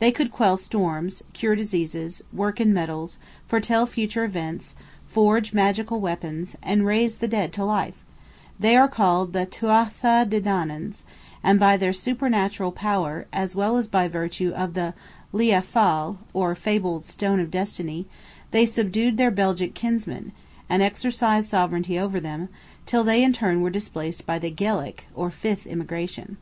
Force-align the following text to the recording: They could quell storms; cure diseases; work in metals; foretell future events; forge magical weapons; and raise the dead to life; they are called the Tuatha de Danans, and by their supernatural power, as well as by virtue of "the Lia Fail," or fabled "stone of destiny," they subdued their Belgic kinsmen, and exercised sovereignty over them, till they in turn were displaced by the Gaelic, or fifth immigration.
They 0.00 0.10
could 0.10 0.32
quell 0.32 0.56
storms; 0.56 1.22
cure 1.34 1.54
diseases; 1.54 2.20
work 2.32 2.60
in 2.60 2.74
metals; 2.74 3.18
foretell 3.46 3.86
future 3.86 4.24
events; 4.24 4.74
forge 5.06 5.52
magical 5.52 6.00
weapons; 6.00 6.56
and 6.64 6.84
raise 6.84 7.14
the 7.14 7.28
dead 7.28 7.52
to 7.52 7.64
life; 7.64 8.04
they 8.58 8.76
are 8.76 8.88
called 8.88 9.32
the 9.32 9.46
Tuatha 9.46 10.26
de 10.28 10.40
Danans, 10.40 11.04
and 11.44 11.60
by 11.60 11.76
their 11.76 11.92
supernatural 11.92 12.72
power, 12.72 13.28
as 13.32 13.54
well 13.54 13.76
as 13.76 13.86
by 13.86 14.08
virtue 14.08 14.50
of 14.56 14.74
"the 14.74 14.94
Lia 15.32 15.62
Fail," 15.62 16.18
or 16.34 16.56
fabled 16.56 17.04
"stone 17.04 17.38
of 17.38 17.52
destiny," 17.52 18.06
they 18.50 18.66
subdued 18.66 19.16
their 19.16 19.30
Belgic 19.30 19.74
kinsmen, 19.74 20.32
and 20.68 20.82
exercised 20.82 21.48
sovereignty 21.48 21.96
over 21.96 22.18
them, 22.18 22.48
till 22.84 23.04
they 23.04 23.22
in 23.22 23.32
turn 23.32 23.60
were 23.62 23.70
displaced 23.70 24.26
by 24.26 24.40
the 24.40 24.50
Gaelic, 24.50 25.06
or 25.14 25.30
fifth 25.30 25.68
immigration. 25.68 26.36